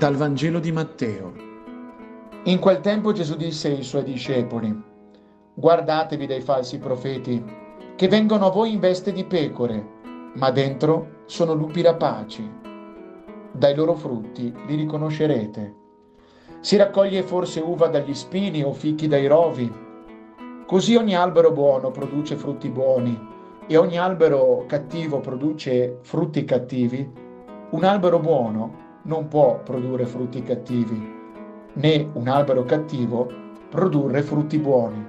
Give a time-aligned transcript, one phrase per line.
[0.00, 1.30] Dal Vangelo di Matteo.
[2.44, 4.74] In quel tempo Gesù disse ai suoi discepoli,
[5.52, 7.44] guardatevi dai falsi profeti,
[7.96, 9.86] che vengono a voi in veste di pecore,
[10.36, 12.50] ma dentro sono lupi rapaci.
[13.52, 15.74] Dai loro frutti li riconoscerete.
[16.60, 19.70] Si raccoglie forse uva dagli spini o fichi dai rovi.
[20.64, 23.28] Così ogni albero buono produce frutti buoni
[23.66, 27.06] e ogni albero cattivo produce frutti cattivi.
[27.72, 31.18] Un albero buono non può produrre frutti cattivi,
[31.74, 33.30] né un albero cattivo
[33.68, 35.08] produrre frutti buoni.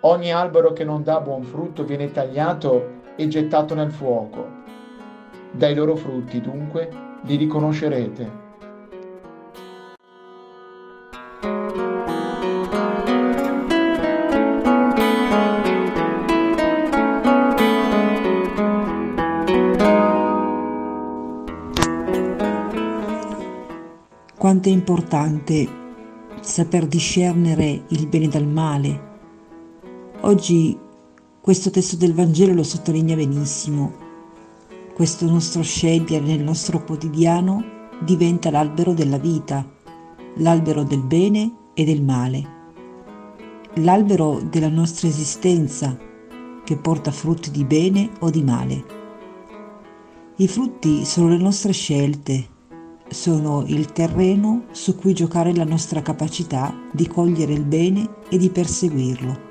[0.00, 4.46] Ogni albero che non dà buon frutto viene tagliato e gettato nel fuoco.
[5.50, 6.90] Dai loro frutti, dunque,
[7.22, 8.46] li riconoscerete.
[24.38, 25.68] Quanto è importante
[26.40, 29.06] saper discernere il bene dal male.
[30.20, 30.78] Oggi
[31.40, 33.92] questo testo del Vangelo lo sottolinea benissimo.
[34.94, 37.64] Questo nostro scegliere nel nostro quotidiano
[37.98, 39.68] diventa l'albero della vita,
[40.36, 42.48] l'albero del bene e del male,
[43.74, 45.98] l'albero della nostra esistenza
[46.62, 48.84] che porta frutti di bene o di male.
[50.36, 52.56] I frutti sono le nostre scelte,
[53.10, 58.50] sono il terreno su cui giocare la nostra capacità di cogliere il bene e di
[58.50, 59.46] perseguirlo.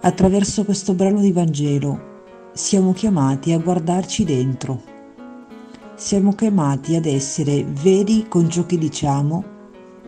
[0.00, 2.06] Attraverso questo brano di Vangelo
[2.52, 4.80] siamo chiamati a guardarci dentro.
[5.96, 9.56] Siamo chiamati ad essere veri con ciò che diciamo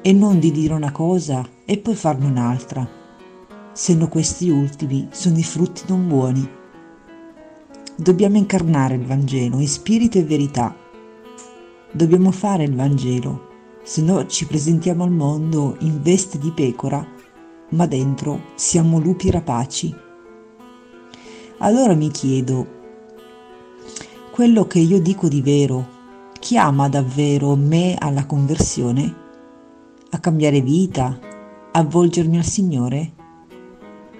[0.01, 2.89] e non di dire una cosa e poi farne un'altra,
[3.73, 6.49] se no questi ultimi sono i frutti non buoni.
[7.97, 10.75] Dobbiamo incarnare il Vangelo in spirito e verità
[11.93, 13.49] Dobbiamo fare il Vangelo,
[13.83, 17.05] se no ci presentiamo al mondo in veste di pecora,
[17.71, 19.93] ma dentro siamo lupi rapaci.
[21.59, 22.79] Allora mi chiedo,
[24.31, 25.99] quello che io dico di vero,
[26.39, 29.17] chiama davvero me alla conversione?
[30.11, 31.19] A cambiare vita?
[31.73, 33.13] A volgermi al Signore?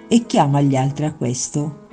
[0.09, 1.87] E chiama gli altri a questo?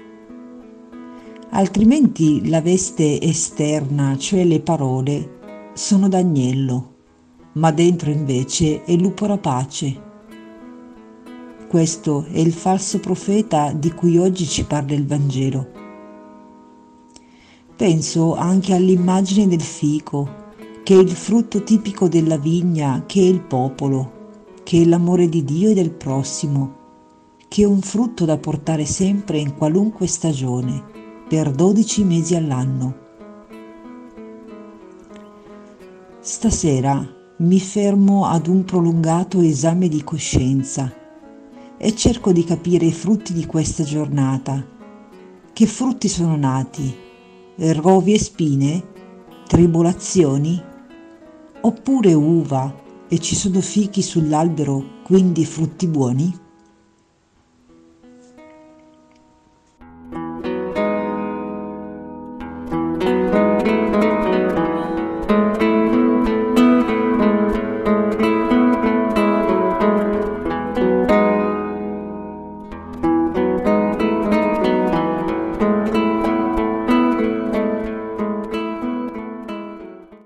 [1.50, 5.37] Altrimenti la veste esterna, cioè le parole,
[5.78, 6.94] sono d'agnello,
[7.52, 10.06] ma dentro invece è lupo rapace.
[11.68, 15.66] Questo è il falso profeta di cui oggi ci parla il Vangelo.
[17.76, 20.28] Penso anche all'immagine del fico,
[20.82, 25.44] che è il frutto tipico della vigna, che è il popolo, che è l'amore di
[25.44, 26.74] Dio e del prossimo,
[27.46, 30.82] che è un frutto da portare sempre in qualunque stagione,
[31.28, 33.06] per 12 mesi all'anno
[36.30, 37.08] Stasera
[37.38, 40.92] mi fermo ad un prolungato esame di coscienza
[41.78, 44.62] e cerco di capire i frutti di questa giornata.
[45.50, 46.94] Che frutti sono nati?
[47.56, 48.84] Rovi e spine?
[49.46, 50.62] Tribolazioni?
[51.62, 52.74] Oppure uva
[53.08, 56.47] e ci sono fichi sull'albero, quindi frutti buoni?